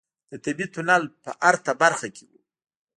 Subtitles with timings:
[0.31, 2.31] د طبيعي تونل په ارته برخه کې و.